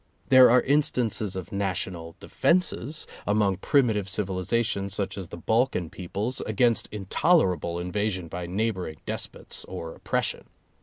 There 0.29 0.49
are 0.49 0.61
instances 0.61 1.35
of 1.35 1.51
national 1.51 2.15
defenses, 2.19 3.05
among 3.27 3.57
primitive 3.57 4.09
civilizations 4.09 4.95
such 4.95 5.15
as 5.15 5.27
the 5.27 5.37
Balkan 5.37 5.91
peoples, 5.91 6.41
against 6.47 6.89
intolerable 6.91 7.77
invasion 7.77 8.27
by 8.27 8.47
neighbor 8.47 8.87
ing 8.87 8.97
despots 9.05 9.63
or 9.65 9.93
oppression. 9.93 10.45